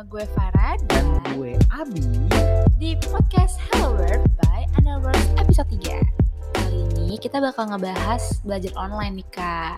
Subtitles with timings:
[0.00, 1.04] Sama gue Farah dan
[1.36, 2.00] gue Abi
[2.80, 9.20] di podcast Hello World by Underworld episode 3 Kali ini kita bakal ngebahas belajar online
[9.20, 9.76] nih kak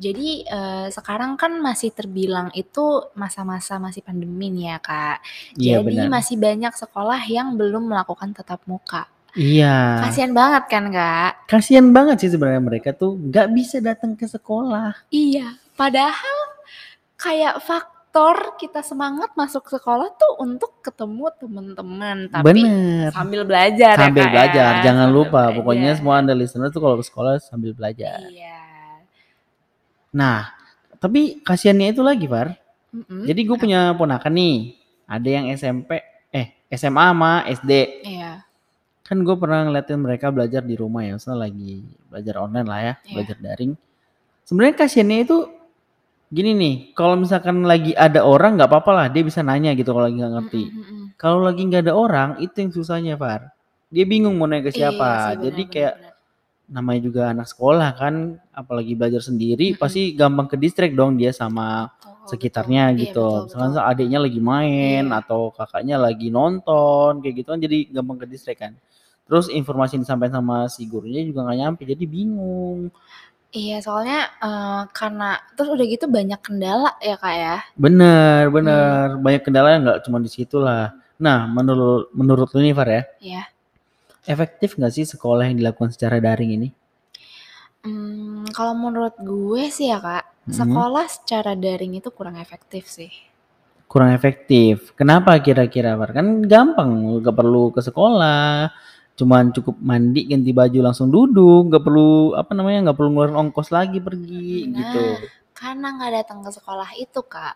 [0.00, 5.20] jadi eh, sekarang kan masih terbilang itu masa-masa masih pandemi nih ya kak.
[5.60, 9.04] Iya Jadi benar masih banyak sekolah yang belum melakukan tatap muka.
[9.36, 11.44] Iya Kasian banget kan kak?
[11.44, 16.56] Kasian banget sih sebenarnya mereka tuh nggak bisa datang ke sekolah Iya, padahal
[17.20, 17.60] kayak
[18.16, 24.24] faktor kita semangat masuk sekolah tuh untuk ketemu teman-teman, tapi Bener sambil belajar ya Sambil
[24.24, 24.82] Kak, belajar ya.
[24.82, 25.98] Jangan Sambil lupa Pokoknya belajar.
[26.00, 28.60] semua anda listener tuh kalau ke sekolah sambil belajar Iya.
[30.12, 30.48] Nah
[30.96, 32.56] Tapi kasiannya itu lagi Far
[32.88, 33.28] Mm-mm.
[33.28, 34.56] Jadi gue punya ponakan nih
[35.04, 36.00] Ada yang SMP
[36.32, 37.70] Eh SMA sama SD
[38.02, 38.32] Iya.
[39.04, 41.78] kan gue pernah ngeliatin mereka belajar di rumah ya, misalnya lagi
[42.10, 43.12] belajar online lah ya, Iya.
[43.14, 43.72] belajar daring.
[44.42, 45.36] Sebenarnya kasiannya itu
[46.26, 50.10] gini nih, kalau misalkan lagi ada orang nggak apa-apa lah, dia bisa nanya gitu kalau
[50.10, 50.62] lagi nggak ngerti.
[50.70, 51.02] Mm-mm-mm.
[51.16, 53.50] Kalau lagi nggak ada orang, itu yang susahnya Far.
[53.88, 55.10] Dia bingung mau nanya ke Iya siapa.
[55.32, 56.12] sih, Jadi kayak benar,
[56.66, 58.14] namanya juga anak sekolah kan,
[58.50, 59.80] apalagi belajar sendiri, Mm-mm.
[59.80, 62.04] pasti gampang ke distract dong dia sama benar.
[62.26, 62.96] Oh, sekitarnya betul.
[62.98, 63.26] Iya, gitu.
[63.30, 63.86] betul, Misalkan betul.
[63.86, 65.18] adiknya lagi main Iya.
[65.22, 68.72] atau kakaknya lagi nonton kayak gitu kan jadi gampang ke distract kan.
[69.26, 72.90] Terus informasi yang disampaikan sama si gurunya juga nggak nyampe jadi bingung.
[73.56, 77.56] Iya, soalnya eh, karena terus udah gitu banyak kendala ya kak ya.
[77.74, 78.54] Bener, Hmm.
[78.54, 79.04] bener.
[79.16, 80.92] Banyak kendala nggak cuma di situ lah.
[81.16, 83.42] Nah, menurut menurut lu nih Far ya, Iya.
[84.28, 86.68] efektif nggak sih sekolah yang dilakukan secara daring ini?
[87.80, 90.52] Hmm, kalau menurut gue sih ya kak, Hmm.
[90.52, 93.08] sekolah secara daring itu kurang efektif sih.
[93.86, 94.92] Kurang efektif.
[94.98, 96.12] Kenapa kira-kira Far?
[96.12, 98.68] Kan gampang, nggak perlu ke sekolah.
[99.18, 103.68] Cuman cukup mandi, ganti baju langsung duduk, nggak perlu apa namanya, nggak perlu ngeluarin ongkos
[103.76, 104.98] lagi pergi gitu.
[105.02, 105.20] Nah,
[105.56, 107.54] karena nggak datang ke sekolah itu kak,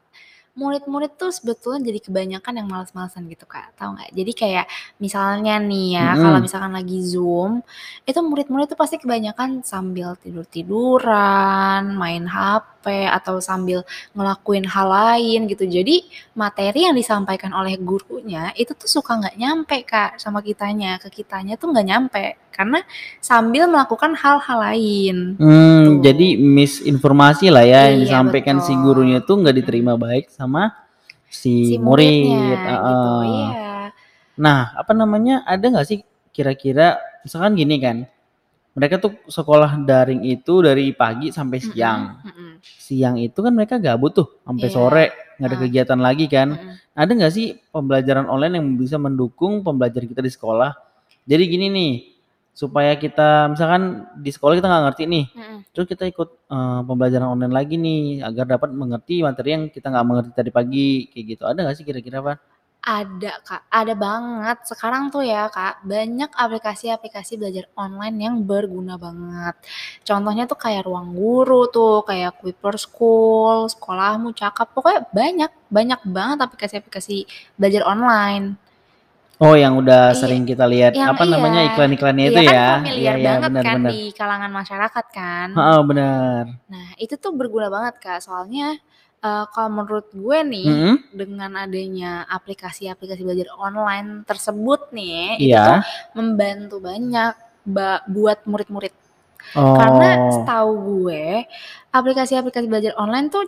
[0.61, 4.11] murid-murid tuh sebetulnya jadi kebanyakan yang malas-malasan gitu kak, tahu nggak?
[4.19, 4.67] Jadi kayak
[5.05, 6.45] misalnya nih ya, kalau Mm-mm.
[6.45, 7.63] misalkan lagi zoom,
[8.09, 13.85] itu murid-murid tuh pasti kebanyakan sambil tidur-tiduran, main HP atau sambil
[14.17, 15.69] ngelakuin hal lain gitu.
[15.69, 21.13] Jadi materi yang disampaikan oleh gurunya itu tuh suka nggak nyampe kak sama kitanya, ke
[21.13, 22.81] kitanya tuh nggak nyampe karena
[23.21, 25.37] sambil melakukan hal-hal lain.
[25.37, 25.95] Hmm, Tuh.
[26.01, 28.83] jadi misinformasi lah ya yang Iya, disampaikan si betul.
[28.85, 30.73] gurunya tuh nggak diterima baik sama
[31.29, 32.49] si si muridnya murid.
[32.49, 32.69] gitu.
[32.69, 33.21] Heeh.
[33.29, 33.75] Iya.
[34.41, 35.45] Nah, apa namanya?
[35.45, 35.99] Ada nggak sih
[36.33, 38.09] kira-kira misalkan gini kan?
[38.71, 42.23] Mereka tuh sekolah daring itu dari pagi sampai siang.
[42.23, 42.50] Mm-mm, mm-mm.
[42.60, 44.75] Siang itu kan mereka gabut tuh sampai Iya.
[44.75, 45.04] sore
[45.37, 45.62] nggak ada Ah.
[45.65, 46.48] kegiatan lagi kan?
[46.53, 46.75] Mm-mm.
[46.93, 50.76] Ada nggak sih pembelajaran online yang bisa mendukung pembelajaran kita di sekolah?
[51.25, 51.93] Jadi gini nih,
[52.50, 53.82] supaya kita misalkan
[54.19, 55.59] di sekolah kita nggak ngerti nih, Mm-mm.
[55.72, 60.06] terus kita ikut eh, pembelajaran online lagi nih agar dapat mengerti materi yang kita nggak
[60.06, 61.42] mengerti tadi pagi kayak gitu.
[61.44, 62.37] Ada nggak sih kira-kira Pak?
[62.81, 64.59] Ada kak, ada banget.
[64.65, 69.53] Sekarang tuh ya kak, banyak aplikasi-aplikasi belajar online yang berguna banget.
[70.01, 74.73] Contohnya tuh kayak Ruang Guru tuh, kayak Kuiper School, Sekolahmu Cakap.
[74.73, 77.29] Pokoknya banyak, banyak banget aplikasi-aplikasi
[77.61, 78.57] belajar online.
[79.41, 82.57] Oh, yang udah Iya, sering kita lihat yang apa namanya iya, iklan-iklannya iya itu kan
[82.57, 82.69] ya?
[82.81, 83.93] familiar Iya, iya, banget kan benar-benar.
[83.93, 85.49] di kalangan masyarakat kan.
[85.57, 86.43] Heeh, benar.
[86.71, 88.21] Nah, itu tuh berguna banget Kak.
[88.23, 88.79] Soalnya
[89.29, 90.97] eh, kalau menurut gue nih Mm-mm.
[91.21, 95.83] dengan adanya aplikasi-aplikasi belajar online tersebut nih, itu tuh Iya.
[96.17, 97.33] membantu banyak
[97.67, 98.95] ba- buat murid-murid.
[99.77, 100.71] Karena Oh, setahu
[101.07, 101.47] gue,
[101.93, 103.45] aplikasi-aplikasi belajar online tuh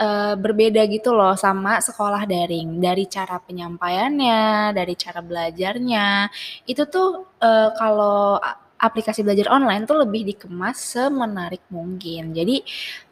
[0.00, 2.80] eh, berbeda gitu loh sama sekolah daring.
[2.80, 6.32] Dari cara penyampaiannya, dari cara belajarnya,
[6.68, 7.08] itu tuh
[7.42, 8.40] eh, kalau
[8.82, 12.32] aplikasi belajar online tuh lebih dikemas semenarik mungkin.
[12.34, 12.56] Jadi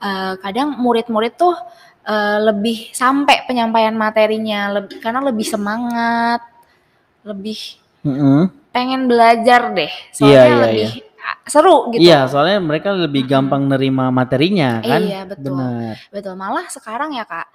[0.03, 1.55] eh, kadang murid-murid tuh
[2.05, 6.41] eh, lebih sampai penyampaian materinya, leb- karena lebih semangat,
[7.25, 7.59] lebih
[8.03, 8.49] mm-mm.
[8.71, 9.91] pengen belajar deh.
[9.91, 10.89] Iya, Soalnya iya, lebih
[11.21, 12.01] ah, seru gitu.
[12.01, 15.01] Iya, soalnya mereka lebih gampang nerima materinya kan?
[15.05, 15.53] Iya, betul.
[15.57, 15.95] Benar.
[16.09, 16.35] Betul.
[16.37, 17.47] Malah sekarang ya, Kak,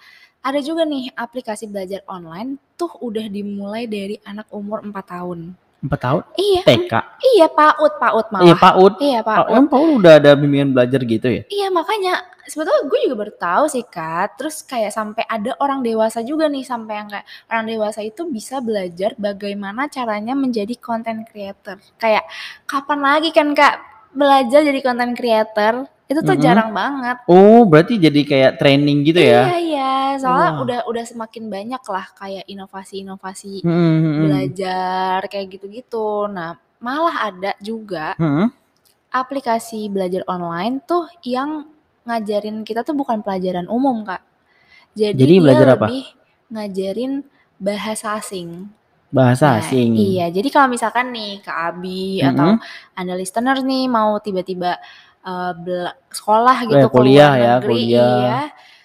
[0.46, 5.40] ada juga nih aplikasi belajar online tuh udah dimulai dari anak umur 4 tahun.
[5.82, 6.22] Empat tahun?
[6.34, 6.94] Iya, TK.
[7.38, 8.58] iya PAUD, PAUD Iya, malah.
[8.58, 8.94] PAUD.
[9.02, 9.50] Iya, Pa- PAUD.
[9.54, 11.42] Emang PAUD udah ada bimbingan belajar gitu ya?
[11.46, 12.14] Iya, makanya
[12.48, 14.38] sebetulnya gue juga baru tahu sih, Kak.
[14.40, 18.62] Terus kayak sampai ada orang dewasa juga nih, sampai yang kayak orang dewasa itu bisa
[18.64, 21.78] belajar bagaimana caranya menjadi content creator.
[21.98, 22.26] Kayak
[22.66, 23.76] kapan lagi kan, Kak,
[24.14, 25.74] belajar jadi content creator?
[26.06, 26.46] Itu tuh Mm-mm.
[26.46, 27.18] jarang banget.
[27.26, 29.58] Oh, berarti jadi kayak training gitu Iya, ya?
[29.58, 29.94] iya.
[30.22, 30.62] Soalnya Wah.
[30.62, 34.22] udah udah semakin banyak lah kayak inovasi-inovasi Mm-mm, mm-mm.
[34.22, 36.30] belajar kayak gitu-gitu.
[36.30, 38.54] Nah, malah ada juga Mm-mm.
[39.10, 41.66] aplikasi belajar online tuh yang
[42.06, 44.22] ngajarin kita tuh bukan pelajaran umum, Kak.
[44.96, 45.88] Jadi, Jadi dia belajar apa?
[45.90, 46.04] lebih
[46.54, 47.14] ngajarin
[47.58, 48.70] bahasa asing.
[49.12, 49.96] Bahasa Nah, asing.
[49.96, 50.28] iya.
[50.30, 52.60] Jadi kalau misalkan nih Kak Abi atau Mhm.
[52.96, 54.78] Anda listener nih mau tiba-tiba,
[55.58, 58.06] bela sekolah gitu ke kuliah ya, negeri kuliah.
[58.06, 58.40] iya.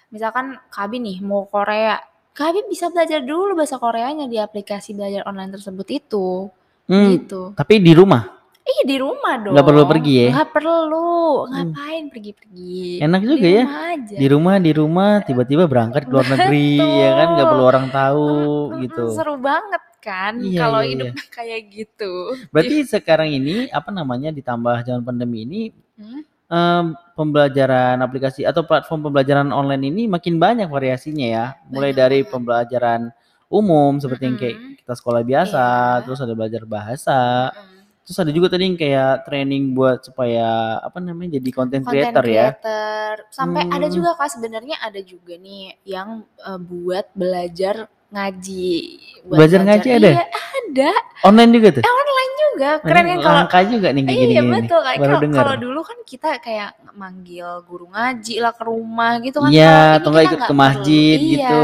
[0.09, 2.01] Misalkan Abi nih mau Korea,
[2.33, 6.49] Abi bisa belajar dulu bahasa Koreanya di aplikasi belajar online tersebut itu,
[6.89, 7.53] Mmm, gitu.
[7.53, 8.40] tapi di rumah?
[8.61, 9.53] Iya di rumah dong.
[9.57, 10.29] Nggak perlu pergi ya?
[10.31, 11.09] Nggak perlu,
[11.43, 11.49] Mmm.
[11.51, 12.81] ngapain pergi-pergi.
[13.01, 14.15] Enak Di juga ya, rumah aja.
[14.15, 18.27] di rumah di rumah tiba-tiba berangkat ke luar negeri ya kan, nggak perlu orang tahu
[18.71, 19.03] Mhm, gitu.
[19.17, 20.93] seru banget kan Iya kalau iya iya.
[20.93, 22.13] hidupnya kayak gitu.
[22.49, 25.61] Berarti sekarang ini, apa namanya, ditambah zaman pandemi ini,
[25.97, 26.21] Hmm?
[26.47, 26.83] mmm,
[27.13, 31.45] pembelajaran aplikasi atau platform pembelajaran online ini makin banyak variasinya ya.
[31.67, 33.01] Mulai Banyak dari pembelajaran
[33.47, 36.01] umum seperti yang kayak kita sekolah biasa, Iya.
[36.01, 37.19] terus ada belajar bahasa,
[37.51, 37.70] Mhm.
[38.11, 42.23] Terus ada juga tadi yang kayak training buat supaya, apa namanya, jadi content Content creator
[42.27, 42.51] ya.
[42.59, 43.13] creator.
[43.31, 43.95] Sampai ada Mmm.
[43.95, 48.75] juga Kak sebenarnya ada juga nih yang, eee, buat belajar ngaji,
[49.23, 50.09] buat Belajar belajar ngaji ada?
[50.11, 50.25] iya
[50.59, 50.91] ada.
[51.23, 51.83] Online juga tuh?
[51.87, 52.69] Eh, online juga.
[52.83, 55.97] Keren kan kalau langka juga nih kayak iya gini-gini nih, betul baru Kalau dulu kan
[56.03, 59.51] kita kayak manggil guru ngaji lah ke rumah gitu kan.
[59.55, 60.59] Iya, atau ini nggak kita ikut ke perlu.
[60.59, 61.31] masjid Iya.
[61.31, 61.63] gitu.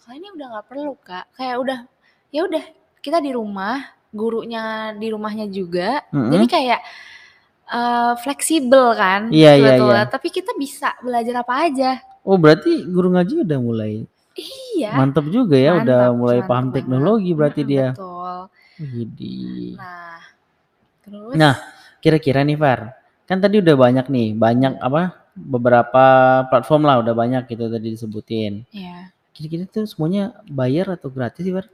[0.00, 1.24] Kalau ini udah nggak perlu Kak.
[1.36, 1.78] Kayak udah,
[2.32, 2.64] ya udah
[3.04, 3.76] kita di rumah,
[4.10, 6.02] gurunya di rumahnya juga.
[6.08, 6.52] Jadi Mhm.
[6.52, 6.80] kayak,
[7.68, 10.02] eee, fleksibel kan iya sebetulnya.
[10.04, 10.10] iya.
[10.10, 11.90] Tapi kita bisa belajar apa aja.
[12.22, 14.04] Oh berarti guru ngaji udah mulai
[14.76, 14.94] Iya.
[14.94, 16.74] mantep juga ya, udah Mantap, mulai mantap paham banget.
[16.76, 17.88] teknologi berarti dia.
[17.92, 18.36] betul.
[18.78, 19.74] Widih.
[19.74, 20.20] Nah,
[21.02, 21.54] terus Nah,
[21.98, 22.94] kira-kira nih Far,
[23.26, 26.04] kan tadi udah banyak nih, banyak apa, beberapa
[26.46, 28.62] platform lah udah banyak gitu tadi disebutin.
[28.70, 29.10] Iya.
[29.34, 31.66] Kira-kira tuh semuanya bayar atau gratis sih Far?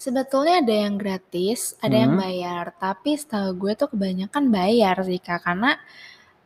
[0.00, 2.20] Sebetulnya ada yang gratis, ada yang Mhm.
[2.24, 2.64] bayar.
[2.80, 5.44] Tapi setahu gue tuh kebanyakan bayar sih Kak.
[5.44, 5.76] Karena,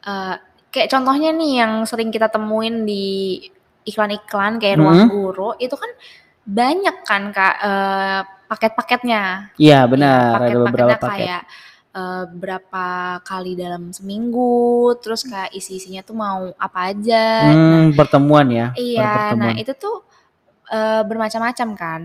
[0.03, 0.35] eee,
[0.75, 3.39] kayak contohnya nih yang sering kita temuin di
[3.87, 5.09] iklan-iklan kayak Ruang Mhm.
[5.13, 5.91] Guru, itu kan
[6.47, 8.21] banyak kan Kak, eee,
[8.51, 9.23] paket-paketnya.
[9.59, 11.31] Iya Iya, benar, ada beberapa paket-paketnya paket.
[11.31, 11.43] kayak,
[11.95, 12.85] eee, berapa
[13.23, 17.55] kali dalam seminggu, terus kayak isi-isinya tuh mau apa aja.
[17.71, 19.57] Nah Mmm, pertemuan ya, per iya, nah pertemuan.
[19.59, 20.03] itu tuh,
[20.75, 22.03] eee, bermacam-macam kan.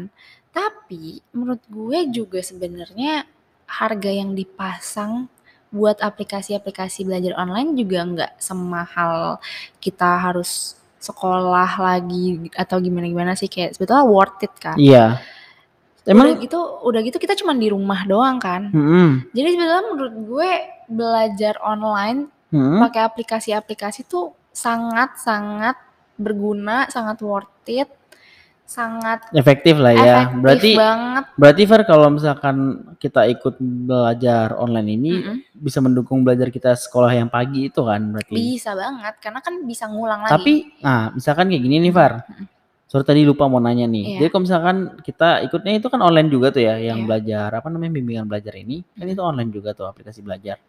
[0.50, 3.24] Tapi menurut gue juga sebenarnya
[3.70, 5.30] harga yang dipasang
[5.70, 9.38] buat aplikasi-aplikasi belajar online juga nggak semahal
[9.78, 14.76] kita harus sekolah lagi atau gimana-gimana sih, kayak sebetulnya worth it Kak.
[14.76, 15.22] Iya.
[16.04, 16.58] Udah Emang gitu
[16.90, 18.74] udah gitu kita cuman di rumah doang kan.
[18.74, 19.30] Mhm.
[19.30, 20.52] Jadi sebetulnya menurut gue
[20.90, 22.82] belajar online Mhm.
[22.82, 25.78] pakai aplikasi-aplikasi tuh sangat-sangat
[26.18, 27.88] berguna, sangat worth it,
[28.70, 30.16] sangat Efektif lah ya.
[30.30, 31.24] efektif Berarti banget.
[31.34, 32.56] berarti Far kalau misalkan
[32.96, 35.36] kita ikut belajar online ini Mhm.
[35.58, 38.30] bisa mendukung belajar kita sekolah yang pagi itu kan berarti?
[38.32, 40.32] Bisa banget, karena kan bisa ngulang lagi.
[40.32, 42.46] Tapi, nah misalkan kayak gini nih Mhm Far, mhm.
[42.86, 44.06] sorry tadi lupa mau nanya nih.
[44.06, 44.18] Iya.
[44.22, 47.06] Jadi kalau misalkan kita ikutnya itu kan online juga tuh ya, yang Iya.
[47.10, 50.62] belajar apa namanya, bimbingan belajar ini, kan itu online juga tuh aplikasi belajar.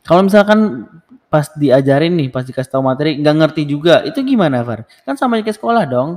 [0.00, 0.84] Kalau misalkan
[1.28, 4.88] pas diajarin nih, pas dikasih tahu materi nggak ngerti juga, itu gimana Far?
[5.04, 6.16] Kan sama kayak sekolah dong?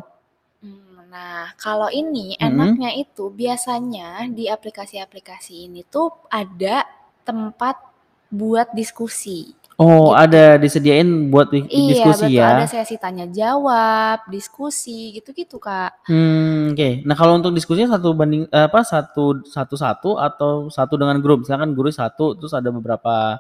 [1.58, 2.48] Kalau ini Mhm.
[2.48, 6.86] enaknya itu biasanya di aplikasi-aplikasi ini tuh ada
[7.26, 7.82] tempat
[8.30, 9.58] buat diskusi.
[9.78, 10.18] Oh Gitu.
[10.18, 12.70] ada disediain buat di Iya diskusi betul, ada ya?
[12.70, 16.10] sesi tanya jawab, diskusi, gitu-gitu Kak.
[16.10, 16.90] Mmm, oke.
[17.06, 21.46] Nah kalau untuk diskusinya satu banding apa, satu satu-satu atau satu dengan grup?
[21.46, 23.38] Misalkan guru satu, terus ada beberapa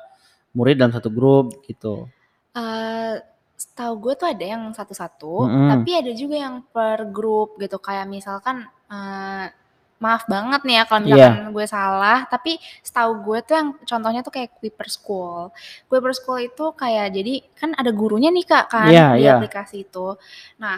[0.54, 2.06] murid dalam satu grup gitu?
[2.54, 3.22] Eee,
[3.58, 5.70] setahu gue tuh ada yang satu-satu, Mhm.
[5.74, 7.78] tapi ada juga yang per grup gitu.
[7.82, 9.50] Kayak misalkan, eee,
[9.98, 11.14] maaf banget nih ya kalau Iya.
[11.34, 15.50] misalkan gue salah, tapi setahu gue tuh yang contohnya tuh kayak Kuiper School.
[15.90, 19.34] Kuiper School itu kayak jadi kan ada gurunya nih Kak kan Iya di iya.
[19.34, 20.14] aplikasi itu.
[20.62, 20.78] Nah,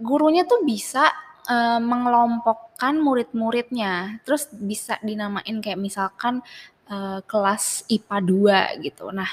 [0.00, 1.08] gurunya tuh bisa,
[1.48, 6.40] eee, mengelompokkan murid-muridnya, terus bisa dinamain kayak misalkan,
[6.88, 9.12] eee, kelas IPA 2 gitu.
[9.12, 9.28] Nah,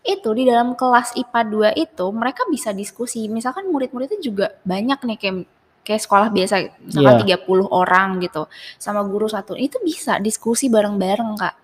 [0.00, 5.18] itu di dalam kelas IPA 2 itu mereka bisa diskusi, misalkan murid-muridnya juga banyak nih
[5.20, 5.36] kayak
[5.84, 6.54] kayak sekolah biasa,
[6.84, 7.20] misalkan Iya.
[7.40, 8.46] 30 orang gitu,
[8.80, 11.56] sama guru satu, itu bisa diskusi bareng-bareng Kak,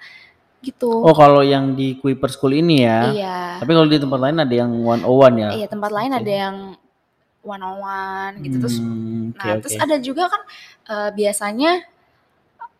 [0.64, 0.90] gitu.
[1.04, 3.12] Oh kalau yang di Kuiper School ini ya?
[3.12, 3.38] Iya.
[3.60, 5.50] Tapi kalau di tempat lain ada yang one on one ya?
[5.56, 6.20] Iya tempat lain Oke.
[6.24, 6.56] ada yang
[7.46, 9.84] one on one gitu, terus Mmm, oke nah terus oke.
[9.86, 10.42] ada juga kan,
[10.90, 11.70] eee, biasanya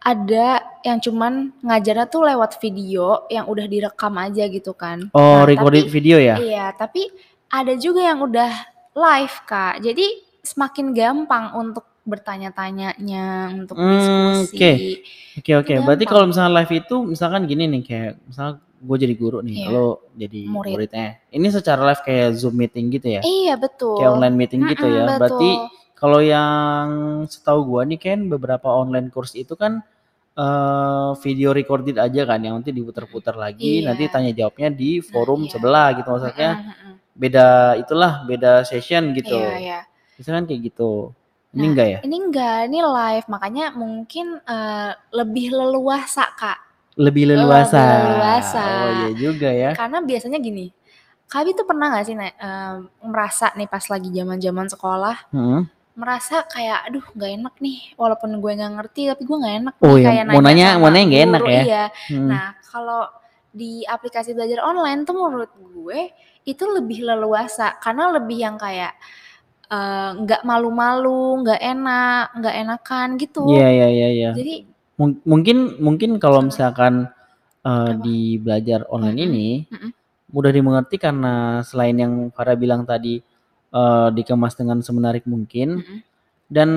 [0.02, 0.46] ada
[0.86, 5.10] yang cuman ngajarnya tuh lewat video yang udah direkam aja gitu kan.
[5.10, 6.38] Oh Nah recorded tapi video ya?
[6.38, 7.10] iya, tapi
[7.50, 8.50] ada juga yang udah
[8.94, 10.06] live Kak, jadi
[10.46, 13.90] semakin gampang untuk bertanya-tanyanya, untuk Mmm, oke.
[13.98, 15.02] diskusi,
[15.36, 15.74] Oke itu oke.
[15.82, 19.68] Berarti kalau misalnya live itu misalkan gini nih, kayak misal gue jadi guru nih, Iya.
[19.74, 20.70] lo jadi Murid.
[20.72, 21.08] muridnya.
[21.34, 23.22] Ini secara live kayak Zoom meeting gitu ya?
[23.26, 23.98] Iya Kayak betul.
[24.14, 25.04] online meeting gitu Mhm, ya?
[25.18, 25.68] Berarti betul.
[25.98, 26.86] kalau yang
[27.26, 29.82] setahu gua nih kan beberapa online course itu kan
[30.36, 34.12] eee, video recorded aja kan yang nanti diputar-putar lagi, nanti Iya.
[34.12, 35.50] tanya jawabnya di Nah, forum iya.
[35.52, 36.50] sebelah gitu, maksudnya
[37.16, 37.46] beda
[37.80, 39.40] itulah, beda session Iya gitu.
[39.60, 39.78] iya.
[40.20, 40.92] Biasanya kan kayak gitu.
[41.56, 41.98] Ini Nah, enggak ya?
[42.04, 46.58] ini enggak, ini live, makanya mungkin, eee, lebih leluasa, Kak.
[46.96, 47.84] Lebih Lebih leluasa.
[48.08, 48.64] leluasa.
[48.64, 49.70] Oh, iya juga ya.
[49.76, 50.68] Karena biasanya gini,
[51.28, 52.74] Kak Abi tuh pernah nggak sih eee,
[53.04, 55.60] merasa nih pas lagi zaman-zaman sekolah, Mhm.
[55.96, 59.96] Merasa kayak, "Aduh nggak enak nih, walaupun gue nggak ngerti tapi gue nggak enak Oh
[59.96, 61.62] nih ya, kayak mau nanya mau nanya nggak enak guru." ya?
[61.64, 61.84] Iya.
[62.12, 62.28] Mhm.
[62.28, 63.02] Nah, kalau
[63.56, 66.00] di aplikasi belajar online tuh menurut gue
[66.44, 68.92] itu lebih leluasa, karena lebih yang kayak,
[69.72, 73.42] eee, nggak malu-malu, nggak enak, nggak enakan gitu.
[73.56, 74.30] Iya iya iya iya.
[74.36, 74.54] Jadi
[74.96, 77.12] Mung mungkin mungkin kalau misalkan,
[77.60, 78.00] Apa?
[78.00, 79.90] di belajar online ini, mhm.
[80.32, 83.20] mudah dimengerti karena selain yang Farah bilang tadi,
[83.72, 85.98] eee, dikemas dengan semenarik mungkin Mhm.
[86.46, 86.70] dan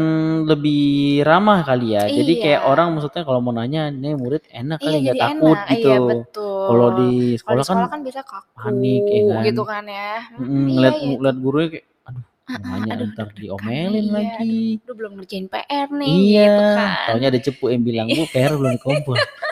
[0.50, 2.10] lebih ramah kali ya.
[2.10, 2.70] Jadi kayak Iya.
[2.70, 5.68] orang maksudnya kalau mau nanya, nih murid enak Iya, kali nggak jadi takut enak.
[5.70, 5.90] gitu.
[5.90, 6.66] Iya, betul.
[6.70, 8.26] Kalau di sekolah di kan kan biasanya
[8.58, 9.44] panik ya kaku kan.
[9.46, 10.10] gitu kan ya.
[10.34, 13.40] Mhm, Mhm, iya ngeliat iya ngeliat gurunya kayak, "Aduh mau Heeh, nanya aduh entar deg-degan
[13.40, 16.90] diomelin iya, aduh lagi." aduh belum ngerjain PR nih, Iya, gitu kan.
[17.06, 19.16] taunya ada cepu yang bilang, "Bu, PR belum dikumpul."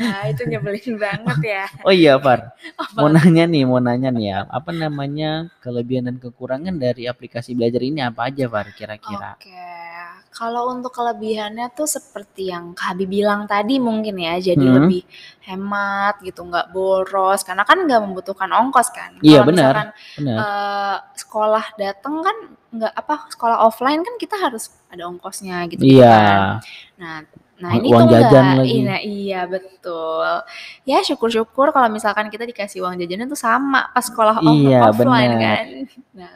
[0.00, 1.64] Nah, itu nyebelin banget ya.
[1.86, 2.52] Oh iya, Far.
[2.96, 3.22] Mau Apa?
[3.22, 8.02] nanya nih mau nanya nih ya, apa namanya, kelebihan dan kekurangan dari aplikasi belajar ini
[8.02, 9.38] apa aja, Far, kira-kira?
[9.38, 9.54] Oke.
[10.30, 14.74] Kalau untuk kelebihannya tuh seperti yang Kak Abi bilang tadi mungkin ya, jadi Mhm.
[14.78, 15.02] lebih
[15.42, 19.18] hemat gitu, nggak boros, karena kan nggak membutuhkan ongkos kan.
[19.22, 20.36] Iya, Kalau benar, misalkan, benar.
[20.38, 22.36] eee, sekolah dateng kan
[22.70, 26.06] nggak apa, sekolah offline kan kita harus ada ongkosnya gitu Iya.
[26.14, 26.40] kan.
[26.98, 27.16] Nah
[27.60, 28.58] nah ini uang tuh jajan enggak.
[28.64, 28.78] lagi.
[28.80, 30.28] Iya iya, betul.
[30.88, 35.32] Ya syukur-syukur kalau misalkan kita dikasih uang jajannya tuh sama pas sekolah off Iya, offline
[35.34, 35.42] bener.
[35.44, 35.64] kan.
[36.18, 36.34] Nah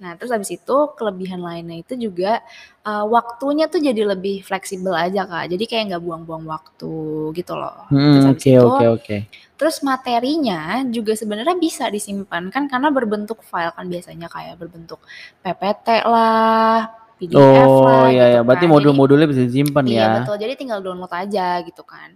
[0.00, 2.40] nah terus habis itu kelebihan lainnya itu juga,
[2.86, 5.52] eee, waktunya tuh jadi lebih fleksibel aja, Kak.
[5.52, 6.92] Jadi kayak nggak buang-buang waktu
[7.36, 7.84] gitu loh.
[7.92, 9.16] Habis oke itu oke oke.
[9.56, 15.00] terus materinya juga sebenarnya bisa disimpan kan karena berbentuk file kan biasanya kayak berbentuk
[15.44, 18.74] PPT lah, PDF Oh, lah iya gitu iya, berarti kan.
[18.78, 20.10] Jadi modul-modulnya bisa disimpan iya ya?
[20.14, 22.14] betul, jadi tinggal download aja gitu kan.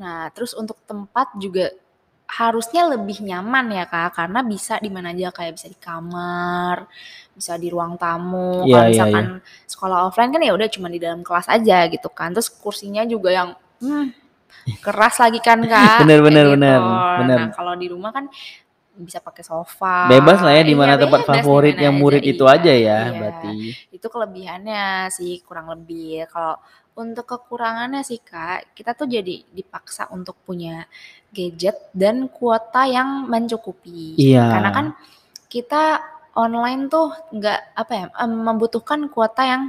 [0.00, 1.68] Nah, terus untuk tempat juga
[2.30, 6.86] harusnya lebih nyaman ya, Kak, karena bisa di mana aja, kayak bisa di kamar,
[7.34, 8.64] bisa di ruang tamu.
[8.66, 9.26] Iya Kalau iya misalkan iya.
[9.66, 12.30] sekolah offline kan ya udah cuma di dalam kelas aja gitu kan.
[12.34, 13.48] Terus kursinya juga yang,
[13.82, 14.06] mmm,
[14.84, 16.54] keras lagi kan, Kak, Bener bener gitu.
[16.54, 16.80] bener,
[17.20, 17.38] bener.
[17.38, 18.24] Nah, kalau di rumah kan
[19.02, 20.06] bisa pakai sofa.
[20.06, 22.00] Bebas lah ya di Iya, mana tempat di favoritnya mana aja.
[22.04, 22.98] murid itu Iya aja ya iya.
[23.16, 23.50] berarti.
[23.90, 26.28] Itu kelebihannya sih kurang lebih.
[26.28, 26.56] Kalau
[26.94, 30.84] untuk kekurangannya sih, Kak, kita tuh jadi dipaksa untuk punya
[31.32, 34.14] gadget dan kuota yang mencukupi.
[34.52, 34.98] Karena kan Iya.
[35.48, 35.82] kita
[36.36, 39.62] online tuh nggak apa ya, membutuhkan kuota yang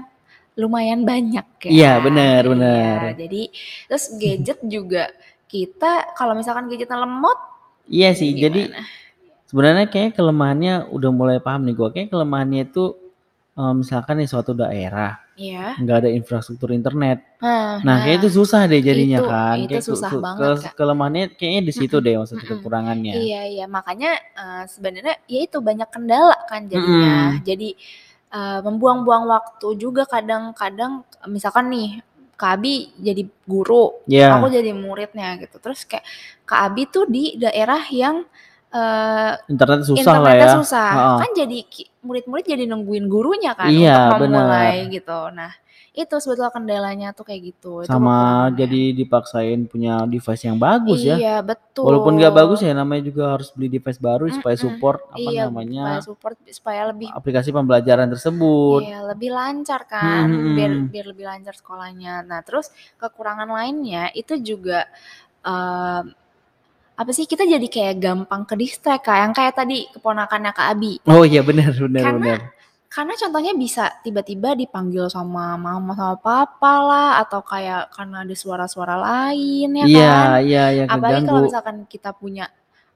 [0.60, 2.04] lumayan banyak Iya, ya.
[2.04, 2.98] bener Iya, bener.
[3.16, 3.42] jadi
[3.88, 5.08] terus gadget juga
[5.48, 7.40] kita kalau misalkan gadgetnya lemot
[7.88, 8.84] Iya sih, jadi gimana?
[9.52, 12.96] Sebenarnya kayaknya kelemahannya udah mulai paham nih gua, kayaknya kelemahannya itu,
[13.60, 15.76] eee, misalkan di suatu daerah Iya.
[15.76, 17.20] nggak ada infrastruktur internet.
[17.44, 20.58] Nah Nah, kayaknya itu susah deh jadinya itu kan, itu kayak ke susah ke banget,
[20.64, 20.74] Kak.
[20.80, 23.14] kelemahannya kayaknya di situ deh maksudnya kekurangannya.
[23.18, 27.36] Iya iya, makanya, eee, sebenarnya ya itu banyak kendala kan jadinya.
[27.36, 27.44] Mhm.
[27.44, 27.70] Jadi,
[28.32, 31.90] eee, membuang-buang waktu juga kadang-kadang misalkan nih
[32.38, 34.56] Kak Abi jadi guru, aku Iya.
[34.62, 35.58] jadi muridnya gitu.
[35.62, 36.06] Terus kayak
[36.46, 38.26] Kak Abi tuh di daerah yang,
[38.74, 40.90] eee, Internet susah lah ya, susah.
[40.96, 41.18] heeh.
[41.20, 41.58] Kan jadi
[42.08, 44.94] murid-murid jadi nungguin gurunya kan Iya, untuk memulai bener.
[44.96, 45.20] gitu.
[45.40, 45.52] Nah,
[46.02, 48.56] itu sebetulnya kendalanya tuh kayak gitu, itu Sama kekurangannya.
[48.60, 51.18] jadi dipaksain punya device yang bagus ya.
[51.18, 51.42] Iya,
[51.86, 52.68] Walaupun nggak bagus betul.
[52.68, 56.36] ya namanya juga harus beli device baru supaya Mhm, support apa iya, supaya namanya, support,
[56.58, 58.84] supaya lebih aplikasi pembelajaran tersebut.
[58.86, 60.92] Iya, lebih lancar kan, biar mhm.
[60.94, 62.24] biar lebih lancar sekolahnya.
[62.30, 62.68] Nah, terus
[63.02, 64.88] kekurangan lainnya itu juga,
[65.44, 66.02] eee,
[67.02, 71.02] apa sih, kita jadi kayak gampang ke-distract, Kak, yang kayak tadi keponakannya Kak Abi.
[71.10, 72.42] Oh iya, bener bener Karena bener.
[72.92, 79.00] karena contohnya bisa tiba-tiba dipanggil sama mama sama papa lah, atau kayak karena ada suara-suara
[79.00, 80.40] lain ya Iya kan.
[80.44, 82.46] iya, yang Apalagi kalau misalkan kita punya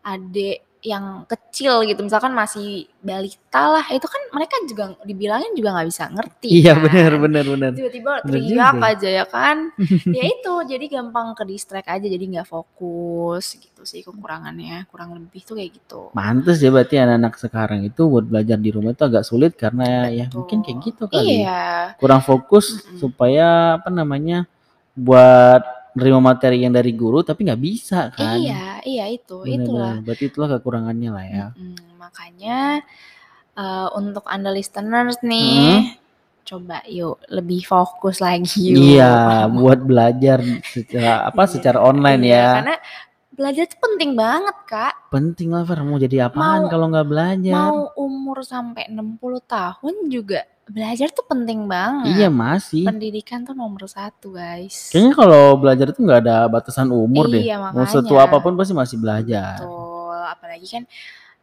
[0.04, 5.88] adik yang kecil gitu, misalkan masih balita lah, itu kan mereka juga dibilangin juga nggak
[5.90, 7.22] bisa ngerti Iya, bener kan.
[7.26, 7.72] bener bener.
[7.74, 8.86] Tiba-tiba Bener teriak ya.
[8.94, 9.58] aja ya kan.
[10.18, 15.58] Ya itu, jadi gampang ke-distract aja, jadi nggak fokus gitu sih kekurangannya, kurang lebih tuh
[15.58, 16.14] kayak gitu.
[16.14, 20.30] Pantes ya berarti anak-anak sekarang itu buat belajar di rumah itu agak sulit karena ya
[20.30, 20.88] mungkin kayak Betul.
[20.94, 21.36] gitu kali.
[21.42, 21.64] Iya.
[21.98, 22.98] Kurang fokus Mhm.
[23.02, 23.48] supaya
[23.82, 24.46] apa namanya,
[24.94, 25.62] buat
[25.96, 28.36] nerima materi yang dari guru tapi nggak bisa kan.
[28.36, 29.94] Iya iya itu, Bener itulah.
[29.96, 31.46] bener, berarti itulah kekurangannya lah ya.
[31.56, 32.60] Mhm, makanya,
[33.56, 35.96] eee, untuk Anda listeners nih,
[36.44, 38.84] coba yuk lebih fokus lagi yuk.
[39.00, 42.48] Iya, buat belajar secara apa Iya, secara online iya, ya.
[42.60, 42.76] Karena
[43.36, 44.94] belajar tuh penting banget, Kak.
[45.16, 45.80] Penting lah, Far.
[45.88, 47.56] Mau jadi apaan kalau nggak belajar?
[47.56, 47.95] Mau
[48.36, 49.16] umur sampai 60
[49.48, 52.20] tahun juga belajar tuh penting banget.
[52.20, 52.84] Iya masih.
[52.84, 54.92] Pendidikan tuh nomor satu, guys.
[54.92, 57.48] Kayaknya kalau belajar itu nggak ada batasan umur deh.
[57.48, 57.96] Iya, Mau makanya.
[57.96, 59.56] setua apa pun pasti masih belajar.
[59.64, 60.84] Betul, apalagi kan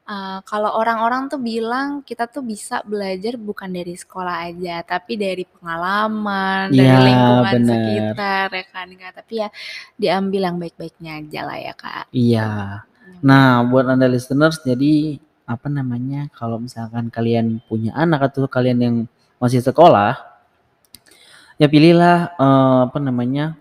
[0.03, 5.49] eh, kalau orang-orang tuh bilang kita tuh bisa belajar bukan dari sekolah aja, tapi dari
[5.49, 7.71] pengalaman, dari Iya, lingkungan bener.
[7.73, 9.13] sekitar, ya kan Kak.
[9.23, 9.49] Tapi ya
[9.97, 12.05] diambil yang baik-baiknya aja lah ya Kak.
[12.13, 12.51] Iya.
[13.23, 16.31] Nah, buat anda listeners, jadi apa namanya?
[16.33, 18.97] Kalau misalkan kalian punya anak atau kalian yang
[19.37, 20.19] masih sekolah,
[21.57, 23.59] ya pilihlah eh, apa namanya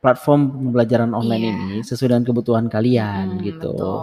[0.00, 1.52] platform pembelajaran online Iya.
[1.52, 3.74] ini sesuai dengan kebutuhan kalian Hmm, gitu.
[3.76, 3.98] Betul.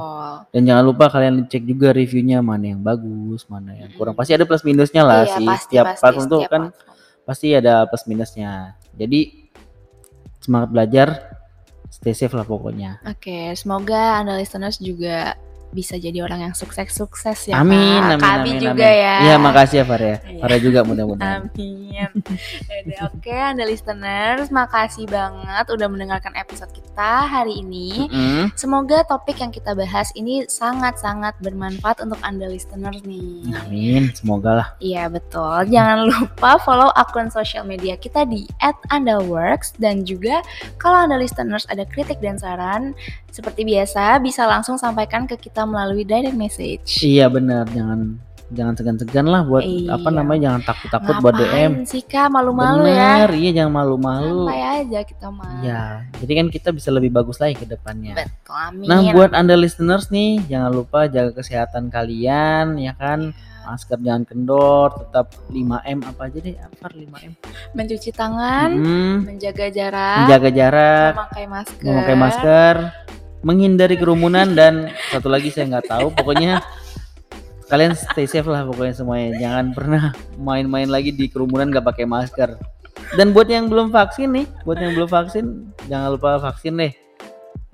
[0.53, 4.13] Dan jangan lupa kalian cek juga reviewnya mana yang bagus, mana yang kurang.
[4.13, 5.45] Pasti ada plus minusnya lah Iya, sih.
[5.45, 7.25] pasti, Setiap pasti, platform tuh setiap kan platform.
[7.25, 8.51] pasti ada plus minusnya.
[8.93, 9.19] Jadi
[10.39, 11.07] semangat belajar,
[11.89, 13.01] stay safe lah pokoknya.
[13.03, 15.33] Oke, semoga Anda listeners juga
[15.77, 18.17] bisa jadi orang yang sukses-sukses ya amin, Kak.
[18.17, 19.03] amin, Kami amin, juga amin.
[19.05, 19.15] ya.
[19.21, 20.17] Iya, makasih ya Far ya.
[20.25, 20.41] Iya.
[20.41, 21.41] Farah juga mudah-mudahan.
[21.53, 22.09] Amin.
[23.05, 28.09] Oke, Anda listeners, makasih banget udah mendengarkan episode kita hari ini.
[28.09, 28.53] Mm.
[28.57, 33.53] Semoga topik yang kita bahas ini sangat-sangat bermanfaat untuk Anda listeners nih.
[33.65, 34.67] Amin, semoga lah.
[34.81, 35.69] Iya betul.
[35.69, 38.47] Jangan lupa follow akun sosial media kita di
[38.89, 40.41] @andaworks dan juga
[40.79, 42.95] kalau Anda listeners ada kritik dan saran
[43.27, 46.99] seperti biasa bisa langsung sampaikan ke kita melalui direct message.
[46.99, 49.91] Iya benar, jangan jangan segan-segan lah buat Iya.
[49.91, 51.83] apa namanya jangan takut-takut buat DM.
[51.83, 53.27] Sih Kak malu-malu ya?
[53.27, 54.47] Bener, iya jangan malu-malu.
[54.47, 55.51] Santai aja kita mah.
[55.59, 55.83] Iya,
[56.17, 58.15] jadi kan kita bisa lebih bagus lagi ke depannya.
[58.15, 58.87] Betul, amin.
[58.87, 63.35] Nah, buat Anda listeners nih, jangan lupa jaga kesehatan kalian ya kan.
[63.35, 63.45] Iya.
[63.67, 67.35] Masker jangan kendor, tetap 5M apa aja deh, apa 5M.
[67.75, 72.75] mencuci tangan, Hmm, menjaga jarak, menjaga jarak, memakai masker, memakai masker,
[73.47, 76.59] menghindari kerumunan dan satu lagi saya nggak tahu, pokoknya
[77.71, 79.39] kalian stay safe lah pokoknya semuanya.
[79.39, 80.03] Jangan pernah
[80.35, 82.59] main-main lagi di kerumunan nggak pakai masker.
[83.15, 86.91] Dan buat yang belum vaksin nih, buat yang belum vaksin, jangan lupa vaksin deh.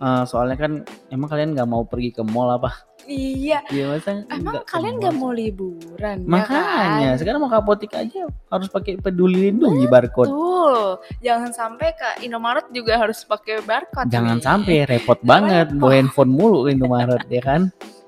[0.03, 2.75] Eh, soalnya kan emang kalian nggak mau pergi ke mall apa?
[3.03, 3.63] Iya.
[3.67, 5.19] Iya masa Emang nggak kalian mall gak sih?
[5.19, 6.17] mau liburan?
[6.19, 7.19] ya Makanya kan?
[7.19, 10.27] sekarang mau ke apotek aja harus pakai peduli lindungi barcode.
[10.27, 10.79] Betul.
[11.19, 14.11] Jangan sampai ke Indomaret juga harus pakai barcode.
[14.11, 14.43] Jangan nih.
[14.43, 17.61] sampai repot banget bawa handphone mulu ke Indomaret ya kan.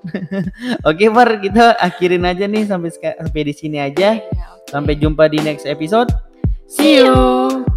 [0.87, 4.19] Oke, Par, kita akhirin aja nih sampai sampai di sini aja.
[4.19, 4.47] Iya.
[4.67, 6.11] Sampai jumpa di next episode.
[6.67, 7.74] See you.